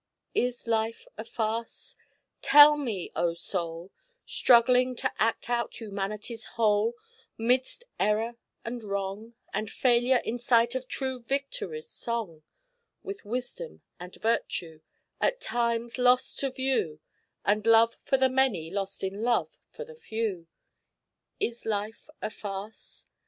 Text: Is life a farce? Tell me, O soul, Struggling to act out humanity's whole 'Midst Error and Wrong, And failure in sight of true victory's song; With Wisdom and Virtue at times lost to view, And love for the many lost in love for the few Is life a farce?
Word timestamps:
Is 0.33 0.65
life 0.65 1.07
a 1.15 1.23
farce? 1.23 1.95
Tell 2.41 2.75
me, 2.75 3.11
O 3.15 3.35
soul, 3.35 3.91
Struggling 4.25 4.95
to 4.95 5.13
act 5.21 5.47
out 5.47 5.79
humanity's 5.79 6.43
whole 6.57 6.95
'Midst 7.37 7.83
Error 7.99 8.35
and 8.65 8.81
Wrong, 8.83 9.35
And 9.53 9.69
failure 9.69 10.19
in 10.25 10.39
sight 10.39 10.73
of 10.73 10.87
true 10.87 11.19
victory's 11.19 11.87
song; 11.87 12.41
With 13.03 13.25
Wisdom 13.25 13.83
and 13.99 14.15
Virtue 14.15 14.81
at 15.19 15.39
times 15.39 15.99
lost 15.99 16.39
to 16.39 16.49
view, 16.49 16.99
And 17.45 17.67
love 17.67 17.93
for 17.93 18.17
the 18.17 18.27
many 18.27 18.71
lost 18.71 19.03
in 19.03 19.21
love 19.21 19.55
for 19.69 19.85
the 19.85 19.93
few 19.93 20.47
Is 21.39 21.63
life 21.63 22.09
a 22.23 22.31
farce? 22.31 23.05